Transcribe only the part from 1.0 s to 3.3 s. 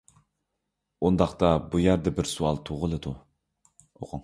ئۇنداقتا بۇ يەردە بىر سوئال تۇغۇلىدۇ.